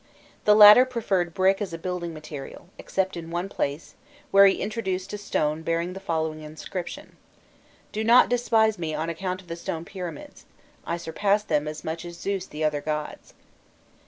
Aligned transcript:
The 0.45 0.55
latter 0.55 0.83
preferred 0.83 1.31
brick 1.35 1.61
as 1.61 1.73
a 1.73 1.77
building 1.77 2.11
material, 2.11 2.69
except 2.79 3.15
in 3.15 3.29
one 3.29 3.49
place, 3.49 3.93
where 4.31 4.47
he 4.47 4.59
introduced 4.59 5.13
a 5.13 5.17
stone 5.19 5.61
bearing 5.61 5.93
the 5.93 5.99
following 5.99 6.41
inscription: 6.41 7.17
"Do 7.91 8.03
not 8.03 8.27
despise 8.27 8.79
me 8.79 8.95
on 8.95 9.11
account 9.11 9.41
of 9.43 9.47
the 9.47 9.55
stone 9.55 9.85
pyramids: 9.85 10.47
I 10.87 10.97
surpass 10.97 11.43
them 11.43 11.67
as 11.67 11.83
much 11.83 12.03
as 12.03 12.17
Zeus 12.17 12.47
the 12.47 12.63
other 12.63 12.81
gods. 12.81 13.35